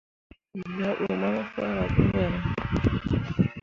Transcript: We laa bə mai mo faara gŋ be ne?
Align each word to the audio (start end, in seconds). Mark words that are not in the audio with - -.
We 0.53 0.61
laa 0.77 0.93
bə 0.99 1.07
mai 1.21 1.31
mo 1.35 1.43
faara 1.53 1.83
gŋ 1.95 2.05
be 2.13 2.23
ne? 2.31 2.39